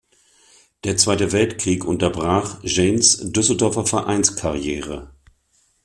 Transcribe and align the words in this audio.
Der 0.83 0.97
Zweite 0.97 1.31
Weltkrieg 1.31 1.85
unterbrach 1.85 2.57
Janes’ 2.63 3.19
Düsseldorfer 3.31 3.85
Vereinskarriere. 3.85 5.11